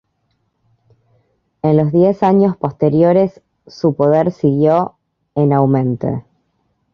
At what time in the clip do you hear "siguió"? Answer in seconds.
4.31-4.95